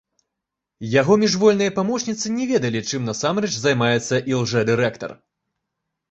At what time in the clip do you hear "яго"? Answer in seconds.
0.99-1.13